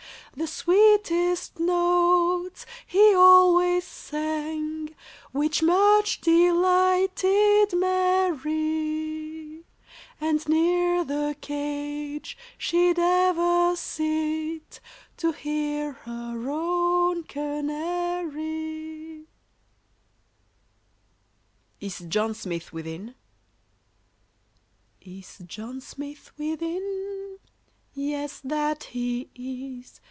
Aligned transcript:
The 0.33 0.47
sweetest 0.47 1.59
notes 1.59 2.65
he 2.87 3.13
always 3.13 3.83
sang, 3.83 4.95
Which 5.33 5.61
much 5.61 6.21
delighted 6.21 7.73
Mary; 7.77 9.65
And 10.21 10.47
near 10.47 11.03
the 11.03 11.35
cage 11.41 12.37
she'd 12.57 12.97
ever 12.97 13.75
sit, 13.75 14.79
To 15.17 15.33
hear 15.33 15.91
her 15.91 16.49
own 16.49 17.23
Canary. 17.25 19.25
[Illustration: 21.81 21.81
IS 21.81 21.99
JOHN 22.09 22.33
SMITH 22.35 22.71
WITHIN?] 22.71 23.15
Is 25.01 25.39
John 25.45 25.81
Smith 25.81 26.31
within? 26.37 27.39
Yes, 27.93 28.39
that 28.45 28.85
he 28.85 29.29
is. 29.35 29.99